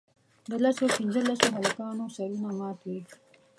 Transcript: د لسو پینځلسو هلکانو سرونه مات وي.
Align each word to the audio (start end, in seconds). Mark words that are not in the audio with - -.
د 0.49 0.51
لسو 0.63 0.85
پینځلسو 0.95 1.47
هلکانو 1.57 2.03
سرونه 2.15 2.51
مات 2.59 2.79
وي. 2.89 2.99